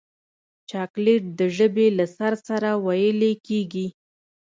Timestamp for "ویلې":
2.85-3.33